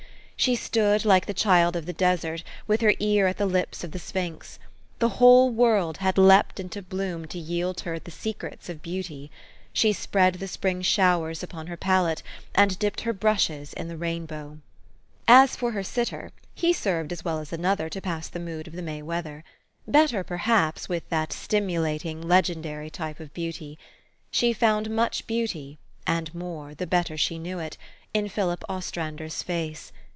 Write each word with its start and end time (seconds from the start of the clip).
She 0.41 0.55
stood 0.55 1.05
like 1.05 1.27
the 1.27 1.35
child 1.35 1.75
of 1.75 1.85
the 1.85 1.93
desert, 1.93 2.43
with 2.65 2.81
her 2.81 2.95
ear 2.99 3.27
THE 3.27 3.29
STORY 3.29 3.29
OF 3.29 3.29
AVIS. 3.29 3.29
97 3.29 3.29
at 3.29 3.37
the 3.37 3.57
lips 3.69 3.83
of 3.83 3.91
the 3.91 3.99
sphinx. 3.99 4.59
The 4.97 5.09
whole 5.19 5.53
world_had 5.53 6.17
leaped 6.17 6.59
into 6.59 6.81
bloom 6.81 7.27
to 7.27 7.37
yield 7.37 7.81
her 7.81 7.99
the 7.99 8.09
secrets 8.09 8.67
of 8.67 8.81
beauty. 8.81 9.29
She 9.71 9.93
spread 9.93 10.33
the 10.33 10.47
spring 10.47 10.81
showers 10.81 11.43
upon 11.43 11.67
her 11.67 11.77
palette, 11.77 12.23
and 12.55 12.79
dipped 12.79 13.01
her 13.01 13.13
brushes 13.13 13.71
in 13.73 13.87
the 13.87 13.97
rainbow. 13.97 14.57
As 15.27 15.55
for 15.55 15.73
her 15.73 15.83
sitter, 15.83 16.31
he 16.55 16.73
served 16.73 17.11
as 17.11 17.23
well 17.23 17.37
as 17.37 17.53
another 17.53 17.87
to 17.89 18.01
pass 18.01 18.27
the 18.27 18.39
mood 18.39 18.67
of 18.67 18.73
the 18.73 18.81
May 18.81 19.03
weather; 19.03 19.43
better, 19.87 20.23
perhaps, 20.23 20.89
with 20.89 21.07
that 21.09 21.31
stimulating, 21.31 22.19
legendary 22.19 22.89
type 22.89 23.19
of 23.19 23.31
beauty. 23.35 23.77
She 24.31 24.53
found 24.53 24.89
much 24.89 25.27
beauty 25.27 25.77
and 26.07 26.33
more, 26.33 26.73
the 26.73 26.87
better 26.87 27.15
she 27.15 27.37
knew 27.37 27.59
it 27.59 27.77
in 28.11 28.27
Philip 28.27 28.63
Ostrander's 28.67 29.43
face. 29.43 29.91